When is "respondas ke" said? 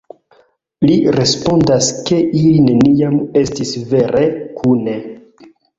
1.15-2.19